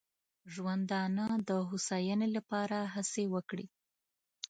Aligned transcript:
ژوندانه 0.53 1.25
د 1.49 1.49
هوساینې 1.69 2.27
لپاره 2.37 2.77
هڅې 2.93 3.23
وکړي. 3.33 3.67